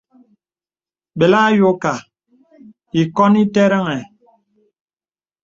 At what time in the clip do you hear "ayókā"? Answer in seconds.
1.49-1.91